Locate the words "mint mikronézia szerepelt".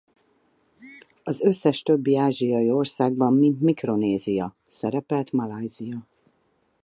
3.33-5.31